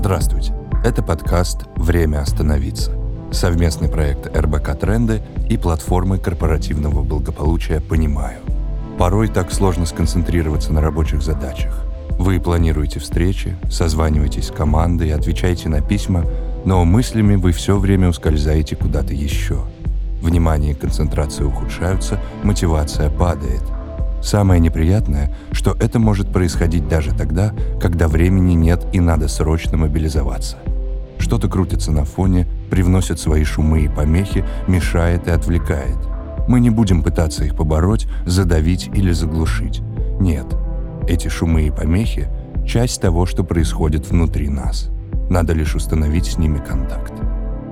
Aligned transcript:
Здравствуйте. 0.00 0.54
Это 0.82 1.02
подкаст 1.02 1.66
«Время 1.76 2.22
остановиться». 2.22 2.90
Совместный 3.32 3.90
проект 3.90 4.34
РБК 4.34 4.74
«Тренды» 4.80 5.20
и 5.50 5.58
платформы 5.58 6.16
корпоративного 6.16 7.02
благополучия 7.02 7.82
«Понимаю». 7.82 8.38
Порой 8.96 9.28
так 9.28 9.52
сложно 9.52 9.84
сконцентрироваться 9.84 10.72
на 10.72 10.80
рабочих 10.80 11.20
задачах. 11.20 11.84
Вы 12.18 12.40
планируете 12.40 12.98
встречи, 12.98 13.54
созваниваетесь 13.70 14.46
с 14.46 14.50
командой, 14.50 15.12
отвечаете 15.12 15.68
на 15.68 15.82
письма, 15.82 16.24
но 16.64 16.82
мыслями 16.86 17.36
вы 17.36 17.52
все 17.52 17.76
время 17.76 18.08
ускользаете 18.08 18.76
куда-то 18.76 19.12
еще. 19.12 19.66
Внимание 20.22 20.72
и 20.72 20.74
концентрация 20.74 21.46
ухудшаются, 21.46 22.18
мотивация 22.42 23.10
падает. 23.10 23.62
Самое 24.22 24.60
неприятное, 24.60 25.34
что 25.52 25.76
это 25.80 25.98
может 25.98 26.32
происходить 26.32 26.88
даже 26.88 27.14
тогда, 27.14 27.52
когда 27.80 28.08
времени 28.08 28.54
нет 28.54 28.84
и 28.92 29.00
надо 29.00 29.28
срочно 29.28 29.76
мобилизоваться. 29.76 30.56
Что-то 31.18 31.48
крутится 31.48 31.92
на 31.92 32.04
фоне, 32.04 32.46
привносит 32.70 33.18
свои 33.18 33.44
шумы 33.44 33.82
и 33.82 33.88
помехи, 33.88 34.44
мешает 34.66 35.26
и 35.26 35.30
отвлекает. 35.30 35.96
Мы 36.48 36.60
не 36.60 36.70
будем 36.70 37.02
пытаться 37.02 37.44
их 37.44 37.56
побороть, 37.56 38.06
задавить 38.26 38.88
или 38.94 39.12
заглушить. 39.12 39.80
Нет, 40.18 40.46
эти 41.06 41.28
шумы 41.28 41.66
и 41.66 41.70
помехи– 41.70 42.28
часть 42.66 43.00
того, 43.00 43.26
что 43.26 43.44
происходит 43.44 44.08
внутри 44.08 44.48
нас. 44.48 44.90
Надо 45.28 45.52
лишь 45.52 45.74
установить 45.74 46.26
с 46.26 46.38
ними 46.38 46.58
контакт. 46.58 47.12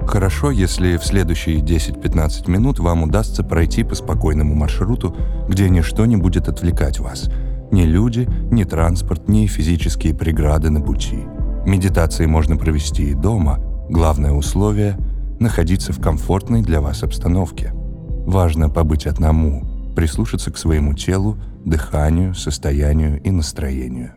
Хорошо, 0.09 0.51
если 0.51 0.97
в 0.97 1.05
следующие 1.05 1.59
10-15 1.59 2.51
минут 2.51 2.79
вам 2.79 3.03
удастся 3.03 3.45
пройти 3.45 3.85
по 3.85 3.95
спокойному 3.95 4.55
маршруту, 4.55 5.15
где 5.51 5.69
ничто 5.69 6.07
не 6.07 6.17
будет 6.17 6.48
отвлекать 6.48 6.98
вас. 6.98 7.29
Ни 7.71 7.83
люди, 7.83 8.27
ни 8.51 8.65
транспорт, 8.65 9.29
ни 9.29 9.47
физические 9.47 10.15
преграды 10.15 10.71
на 10.71 10.81
пути. 10.81 11.19
Медитации 11.67 12.25
можно 12.25 12.57
провести 12.57 13.11
и 13.11 13.15
дома. 13.15 13.59
Главное 13.91 14.33
условие– 14.33 14.97
находиться 15.41 15.92
в 15.92 16.00
комфортной 16.00 16.62
для 16.62 16.81
вас 16.81 17.03
обстановке. 17.03 17.72
Важно 17.75 18.70
побыть 18.70 19.06
одному, 19.06 19.93
прислушаться 19.95 20.50
к 20.50 20.56
своему 20.56 20.95
телу, 20.95 21.37
дыханию, 21.67 22.34
состоянию 22.34 23.20
и 23.20 23.31
настроению. 23.31 24.12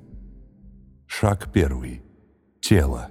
Шаг 1.06 1.50
первый. 1.52 2.02
Тело. 2.62 3.10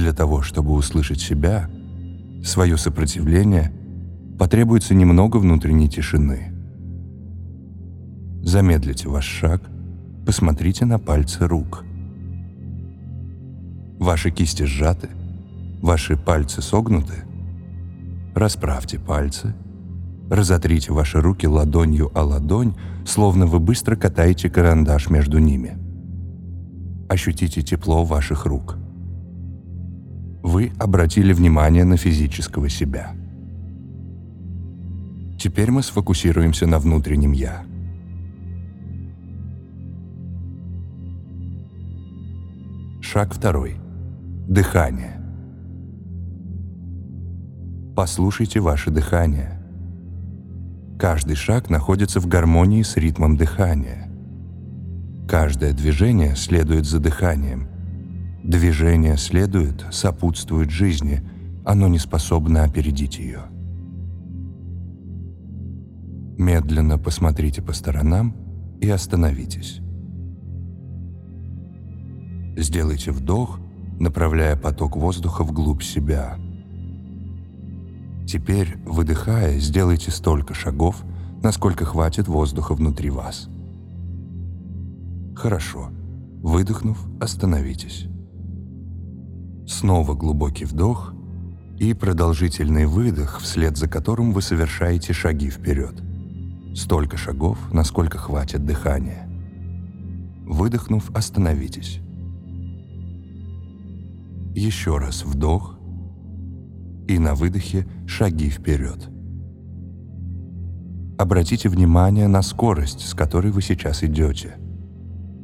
Для 0.00 0.12
того, 0.12 0.40
чтобы 0.40 0.72
услышать 0.72 1.20
себя, 1.20 1.68
свое 2.42 2.76
сопротивление, 2.78 3.70
потребуется 4.38 4.94
немного 4.94 5.36
внутренней 5.36 5.88
тишины. 5.88 6.52
Замедлите 8.42 9.08
ваш 9.08 9.26
шаг, 9.26 9.62
посмотрите 10.24 10.86
на 10.86 10.98
пальцы 10.98 11.46
рук. 11.46 11.84
Ваши 13.98 14.30
кисти 14.30 14.62
сжаты, 14.62 15.10
ваши 15.82 16.16
пальцы 16.16 16.62
согнуты– 16.62 17.24
Расправьте 18.34 18.98
пальцы. 18.98 19.54
Разотрите 20.30 20.92
ваши 20.92 21.20
руки 21.20 21.46
ладонью 21.46 22.10
о 22.14 22.22
ладонь, 22.22 22.74
словно 23.04 23.46
вы 23.46 23.58
быстро 23.58 23.96
катаете 23.96 24.48
карандаш 24.48 25.10
между 25.10 25.38
ними. 25.38 25.76
Ощутите 27.08 27.60
тепло 27.62 28.04
ваших 28.04 28.46
рук. 28.46 28.79
Вы 30.42 30.72
обратили 30.78 31.32
внимание 31.32 31.84
на 31.84 31.96
физического 31.96 32.68
себя. 32.68 33.14
Теперь 35.38 35.70
мы 35.70 35.82
сфокусируемся 35.82 36.66
на 36.66 36.78
внутреннем 36.78 37.32
«я». 37.32 37.64
Шаг 43.00 43.34
второй. 43.34 43.76
Дыхание. 44.46 45.20
Послушайте 47.96 48.60
ваше 48.60 48.90
дыхание. 48.90 49.60
Каждый 50.98 51.34
шаг 51.34 51.70
находится 51.70 52.20
в 52.20 52.26
гармонии 52.26 52.82
с 52.82 52.96
ритмом 52.96 53.36
дыхания. 53.36 54.10
Каждое 55.26 55.72
движение 55.72 56.36
следует 56.36 56.84
за 56.84 57.00
дыханием. 57.00 57.69
Движение 58.42 59.16
следует, 59.16 59.84
сопутствует 59.90 60.70
жизни, 60.70 61.22
оно 61.64 61.88
не 61.88 61.98
способно 61.98 62.64
опередить 62.64 63.18
ее. 63.18 63.42
Медленно 66.38 66.98
посмотрите 66.98 67.62
по 67.62 67.72
сторонам 67.72 68.34
и 68.80 68.88
остановитесь. 68.88 69.80
Сделайте 72.56 73.12
вдох, 73.12 73.60
направляя 73.98 74.56
поток 74.56 74.96
воздуха 74.96 75.44
вглубь 75.44 75.82
себя– 75.82 76.36
Теперь, 78.30 78.76
выдыхая, 78.86 79.58
сделайте 79.58 80.12
столько 80.12 80.54
шагов, 80.54 81.02
насколько 81.42 81.84
хватит 81.84 82.28
воздуха 82.28 82.76
внутри 82.76 83.10
вас. 83.10 83.48
Хорошо. 85.34 85.90
Выдохнув, 86.40 87.04
остановитесь. 87.20 88.06
Снова 89.70 90.14
глубокий 90.14 90.64
вдох 90.64 91.14
и 91.78 91.94
продолжительный 91.94 92.86
выдох, 92.86 93.38
вслед 93.40 93.76
за 93.76 93.88
которым 93.88 94.32
вы 94.32 94.42
совершаете 94.42 95.12
шаги 95.12 95.48
вперед. 95.48 95.94
Столько 96.74 97.16
шагов, 97.16 97.56
насколько 97.72 98.18
хватит 98.18 98.66
дыхания. 98.66 99.28
Выдохнув, 100.44 101.08
остановитесь. 101.14 102.00
Еще 104.56 104.98
раз 104.98 105.24
вдох 105.24 105.78
и 107.06 107.20
на 107.20 107.36
выдохе 107.36 107.86
шаги 108.08 108.50
вперед. 108.50 109.08
Обратите 111.16 111.68
внимание 111.68 112.26
на 112.26 112.42
скорость, 112.42 113.06
с 113.06 113.14
которой 113.14 113.52
вы 113.52 113.62
сейчас 113.62 114.02
идете. 114.02 114.56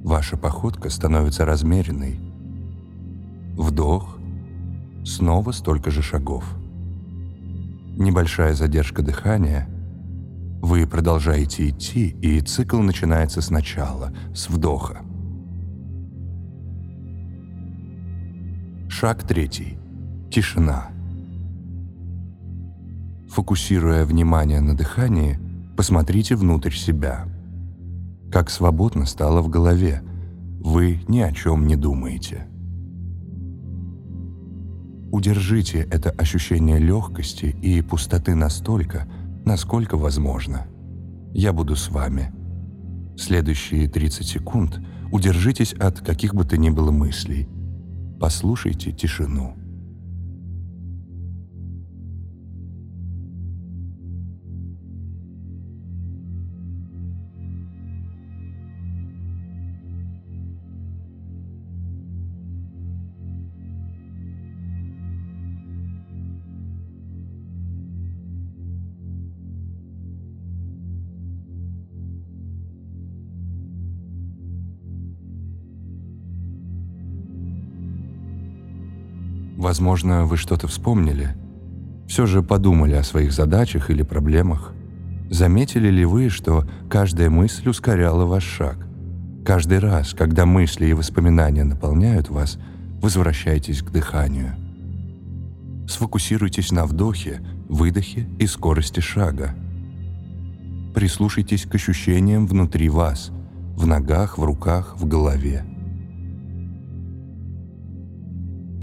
Ваша 0.02 0.36
походка 0.36 0.90
становится 0.90 1.44
размеренной. 1.44 2.25
Вдох, 3.56 4.18
снова 5.04 5.50
столько 5.52 5.90
же 5.90 6.02
шагов. 6.02 6.44
Небольшая 7.96 8.52
задержка 8.52 9.02
дыхания. 9.02 9.66
Вы 10.60 10.86
продолжаете 10.86 11.70
идти, 11.70 12.08
и 12.20 12.40
цикл 12.40 12.80
начинается 12.80 13.40
сначала, 13.40 14.12
с 14.34 14.50
вдоха. 14.50 14.98
Шаг 18.88 19.22
третий. 19.26 19.78
Тишина. 20.30 20.88
Фокусируя 23.30 24.04
внимание 24.04 24.60
на 24.60 24.76
дыхании, 24.76 25.38
посмотрите 25.76 26.36
внутрь 26.36 26.72
себя. 26.72 27.26
Как 28.30 28.50
свободно 28.50 29.06
стало 29.06 29.40
в 29.40 29.48
голове. 29.48 30.02
Вы 30.60 31.00
ни 31.08 31.20
о 31.20 31.32
чем 31.32 31.66
не 31.66 31.76
думаете. 31.76 32.46
Удержите 35.16 35.88
это 35.90 36.10
ощущение 36.10 36.78
легкости 36.78 37.46
и 37.46 37.80
пустоты 37.80 38.34
настолько, 38.34 39.08
насколько 39.46 39.96
возможно. 39.96 40.66
Я 41.32 41.54
буду 41.54 41.74
с 41.74 41.88
вами. 41.88 42.34
Следующие 43.16 43.88
30 43.88 44.26
секунд 44.26 44.78
удержитесь 45.10 45.72
от 45.72 46.00
каких 46.00 46.34
бы 46.34 46.44
то 46.44 46.58
ни 46.58 46.68
было 46.68 46.90
мыслей. 46.90 47.48
Послушайте 48.20 48.92
тишину. 48.92 49.56
Возможно, 79.66 80.26
вы 80.26 80.36
что-то 80.36 80.68
вспомнили. 80.68 81.34
Все 82.06 82.24
же 82.26 82.40
подумали 82.40 82.94
о 82.94 83.02
своих 83.02 83.32
задачах 83.32 83.90
или 83.90 84.04
проблемах. 84.04 84.72
Заметили 85.28 85.88
ли 85.88 86.04
вы, 86.04 86.28
что 86.28 86.64
каждая 86.88 87.30
мысль 87.30 87.68
ускоряла 87.68 88.26
ваш 88.26 88.44
шаг? 88.44 88.86
Каждый 89.44 89.80
раз, 89.80 90.14
когда 90.14 90.46
мысли 90.46 90.86
и 90.86 90.92
воспоминания 90.92 91.64
наполняют 91.64 92.30
вас, 92.30 92.58
возвращайтесь 93.02 93.82
к 93.82 93.90
дыханию. 93.90 94.54
Сфокусируйтесь 95.88 96.70
на 96.70 96.86
вдохе, 96.86 97.40
выдохе 97.68 98.28
и 98.38 98.46
скорости 98.46 99.00
шага. 99.00 99.52
прислушайтесь 100.94 101.66
к 101.66 101.74
ощущениям 101.74 102.46
внутри 102.46 102.88
вас, 102.88 103.32
в 103.74 103.84
ногах, 103.84 104.38
в 104.38 104.44
руках, 104.44 104.94
в 104.96 105.08
голове. 105.08 105.64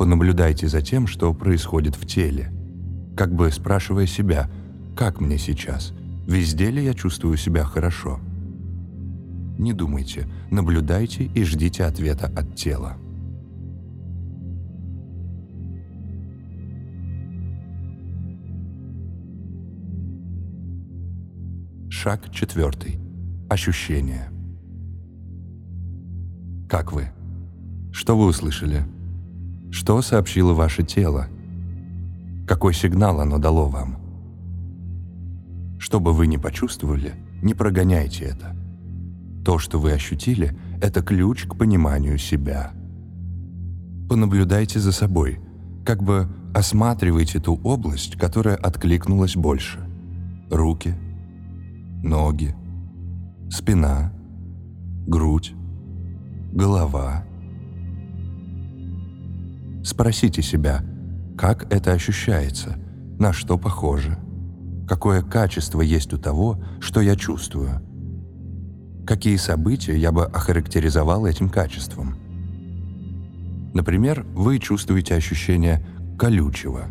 Понаблюдайте 0.04 0.68
за 0.68 0.82
тем, 0.82 1.08
что 1.08 1.34
происходит 1.34 1.96
в 1.96 2.06
теле, 2.06 2.52
как 3.16 3.34
бы 3.34 3.50
спрашивая 3.50 4.06
себя, 4.06 4.52
как 4.98 5.22
мне 5.22 5.38
сейчас, 5.38 5.94
везде 6.28 6.72
ли 6.72 6.84
я 6.84 6.94
чувствую 6.94 7.38
себя 7.38 7.64
хорошо. 7.64 8.20
Не 9.58 9.72
думайте, 9.72 10.28
наблюдайте 10.52 11.24
и 11.24 11.46
ждите 11.46 11.86
ответа 11.86 12.26
от 12.26 12.54
тела. 12.54 12.98
Шаг 21.90 22.30
четвертый. 22.30 23.00
Ощущения. 23.50 24.30
Как 26.68 26.92
вы? 26.92 27.08
Что 27.94 28.18
вы 28.18 28.26
услышали? 28.26 28.84
Что 29.74 30.04
сообщило 30.04 30.54
ваше 30.54 30.84
тело? 30.84 31.30
Какой 32.48 32.76
сигнал 32.76 33.20
оно 33.20 33.40
дало 33.40 33.68
вам? 33.68 33.98
Что 35.80 36.00
бы 36.00 36.14
вы 36.14 36.28
ни 36.28 36.38
почувствовали, 36.38 37.16
не 37.42 37.56
прогоняйте 37.56 38.26
это. 38.26 38.56
То, 39.44 39.58
что 39.58 39.80
вы 39.80 39.94
ощутили, 39.94 40.56
это 40.80 41.02
ключ 41.02 41.48
к 41.48 41.56
пониманию 41.58 42.20
себя. 42.20 42.72
Понаблюдайте 44.08 44.80
за 44.80 44.92
собой, 44.92 45.40
как 45.84 46.04
бы 46.04 46.28
осматривайте 46.54 47.40
ту 47.40 47.60
область, 47.64 48.16
которая 48.16 48.58
откликнулась 48.58 49.36
больше. 49.36 49.80
Руки, 50.52 50.94
ноги, 52.04 52.56
спина, 53.50 54.14
грудь, 55.08 55.56
голова. 56.52 57.26
Спросите 59.84 60.42
себя, 60.42 60.84
как 61.38 61.72
это 61.74 61.92
ощущается, 61.92 62.78
на 63.20 63.34
что 63.34 63.58
похоже, 63.58 64.18
какое 64.88 65.22
качество 65.22 65.82
есть 65.82 66.14
у 66.14 66.18
того, 66.18 66.64
что 66.80 67.02
я 67.02 67.16
чувствую, 67.16 67.82
какие 69.06 69.36
события 69.36 69.98
я 69.98 70.12
бы 70.12 70.26
охарактеризовал 70.26 71.26
этим 71.26 71.50
качеством. 71.50 72.16
Например, 73.74 74.26
вы 74.36 74.60
чувствуете 74.60 75.16
ощущение 75.16 75.86
колючего. 76.18 76.86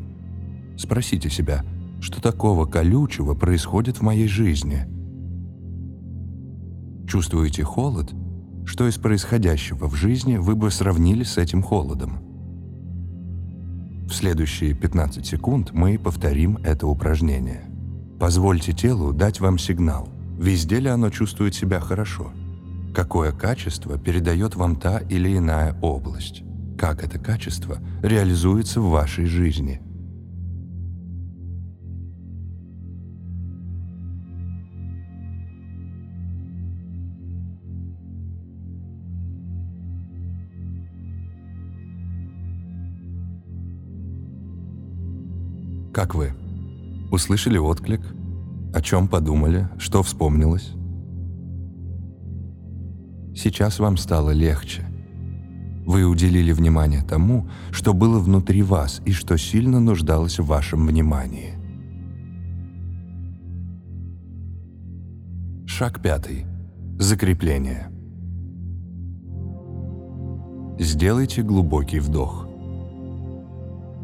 Спросите 0.77 1.31
себя, 1.31 1.65
что 2.00 2.21
такого 2.21 2.67
колючего 2.67 3.35
происходит 3.35 3.99
в 3.99 4.03
моей 4.03 4.29
жизни– 4.29 4.87
Чувствуете 7.12 7.62
холод? 7.62 8.15
Что 8.65 8.89
из 8.89 8.97
происходящего 8.97 9.87
в 9.87 9.94
жизни 9.94 10.39
вы 10.39 10.55
бы 10.56 10.71
сравнили 10.71 11.25
с 11.25 11.37
этим 11.37 11.62
холодом? 11.62 12.21
В 14.12 14.14
следующие 14.14 14.75
15 14.75 15.25
секунд 15.25 15.73
мы 15.73 15.99
повторим 15.99 16.59
это 16.64 16.87
упражнение. 16.87 17.64
Позвольте 18.20 18.75
телу 18.75 19.14
дать 19.14 19.41
вам 19.41 19.56
сигнал, 19.56 20.06
везде 20.38 20.81
ли 20.81 20.91
оно 20.91 21.09
чувствует 21.09 21.55
себя 21.55 21.81
хорошо, 21.81 22.31
какое 22.94 23.32
качество 23.32 23.97
передает 23.97 24.55
вам 24.55 24.76
та 24.76 24.99
или 24.99 25.35
иная 25.35 25.79
область, 25.81 26.43
как 26.76 27.03
это 27.03 27.19
качество 27.19 27.79
реализуется 28.03 28.82
в 28.82 28.91
вашей 28.91 29.25
жизни– 29.25 29.81
Как 45.93 46.15
вы? 46.15 46.33
Услышали 47.11 47.59
отклик? 47.59 48.00
О 48.73 48.81
чем 48.81 49.09
подумали? 49.09 49.69
Что 49.77 50.03
вспомнилось? 50.03 50.73
Сейчас 53.37 53.79
вам 53.79 53.99
стало 53.99 54.31
легче. 54.31 54.87
Вы 55.85 56.05
уделили 56.05 56.53
внимание 56.53 57.03
тому, 57.03 57.49
что 57.73 57.93
было 57.93 58.19
внутри 58.19 58.62
вас 58.62 59.03
и 59.05 59.12
что 59.12 59.37
сильно 59.37 59.81
нуждалось 59.81 60.39
в 60.39 60.47
вашем 60.47 60.87
внимании. 60.87 61.59
Шаг 65.67 66.00
пятый. 66.00 66.47
Закрепление. 66.99 67.89
Сделайте 70.79 71.43
глубокий 71.43 72.00
вдох. 72.00 72.49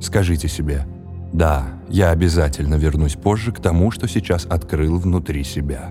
Скажите 0.01 0.49
себе– 0.49 0.87
да, 1.33 1.67
я 1.89 2.11
обязательно 2.11 2.77
вернусь 2.77 3.15
позже 3.15 3.53
к 3.53 3.61
тому, 3.61 3.91
что 3.91 4.09
сейчас 4.09 4.47
открыл 4.47 4.99
внутри 4.99 5.45
себя. 5.45 5.91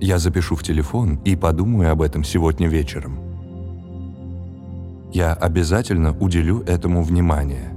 Я 0.00 0.18
запишу 0.18 0.56
в 0.56 0.62
телефон 0.62 1.20
и 1.24 1.36
подумаю 1.36 1.92
об 1.92 2.00
этом 2.00 2.24
сегодня 2.24 2.68
вечером. 2.68 3.18
Я 5.12 5.34
обязательно 5.34 6.16
уделю 6.18 6.62
этому 6.66 7.02
внимание. 7.02 7.74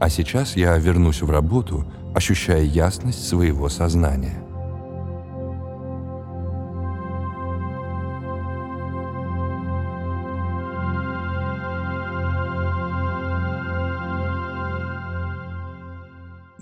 А 0.00 0.08
сейчас 0.08 0.56
я 0.56 0.76
вернусь 0.78 1.22
в 1.22 1.30
работу, 1.30 1.86
ощущая 2.14 2.62
ясность 2.62 3.28
своего 3.28 3.68
сознания. 3.68 4.43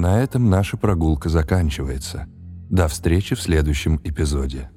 На 0.02 0.20
этом 0.20 0.50
наша 0.50 0.76
прогулка 0.76 1.28
заканчивается. 1.28 2.26
До 2.68 2.88
встречи 2.88 3.36
в 3.36 3.40
следующем 3.40 4.00
эпизоде. 4.02 4.68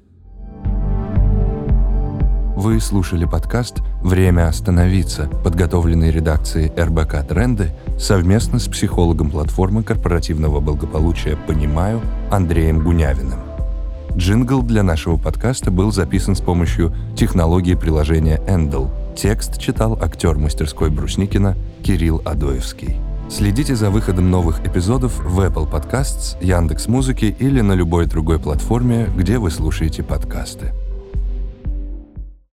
Вы 2.54 2.78
слушали 2.78 3.24
подкаст 3.24 3.82
«Время 4.04 4.46
остановиться», 4.46 5.28
подготовленный 5.42 6.12
редакцией 6.12 6.70
РБК 6.80 7.26
«Тренды» 7.26 7.72
совместно 7.98 8.60
с 8.60 8.68
психологом 8.68 9.32
платформы 9.32 9.82
корпоративного 9.82 10.60
благополучия 10.60 11.36
«Понимаю» 11.48 12.00
Андреем 12.30 12.84
Гунявиным. 12.84 13.40
Джингл 14.14 14.62
для 14.62 14.84
нашего 14.84 15.16
подкаста 15.16 15.72
был 15.72 15.90
записан 15.90 16.36
с 16.36 16.40
помощью 16.40 16.94
технологии 17.16 17.74
приложения 17.74 18.40
Endel. 18.46 18.88
Текст 19.16 19.58
читал 19.58 19.98
актер 20.00 20.38
мастерской 20.38 20.88
Брусникина 20.88 21.56
Кирилл 21.82 22.22
Адоевский. 22.24 23.05
Следите 23.28 23.74
за 23.74 23.90
выходом 23.90 24.30
новых 24.30 24.64
эпизодов 24.64 25.18
в 25.18 25.40
Apple 25.40 25.68
Podcasts, 25.68 26.36
Яндекс.Музыке 26.40 27.28
или 27.28 27.60
на 27.60 27.72
любой 27.72 28.06
другой 28.06 28.38
платформе, 28.38 29.08
где 29.16 29.38
вы 29.38 29.50
слушаете 29.50 30.04
подкасты. 30.04 30.72